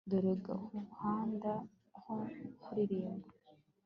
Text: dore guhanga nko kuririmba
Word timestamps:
dore 0.09 0.31
guhanga 0.45 1.51
nko 1.99 2.17
kuririmba 2.61 3.27